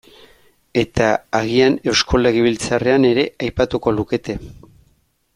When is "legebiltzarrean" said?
2.21-3.05